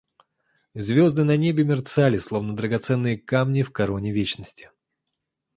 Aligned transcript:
Звезды 0.73 1.23
на 1.23 1.37
небе 1.37 1.63
мерцали, 1.63 2.17
словно 2.17 2.55
драгоценные 2.55 3.19
камни 3.19 3.61
в 3.61 3.71
короне 3.71 4.11
вечности. 4.11 4.71